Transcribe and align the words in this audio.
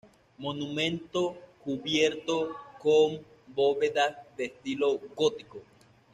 Monumento 0.39 1.37
cubierto 1.63 2.55
con 2.79 3.21
bóvedas 3.53 4.17
de 4.35 4.45
estilo 4.45 4.99
gótico. 5.15 5.61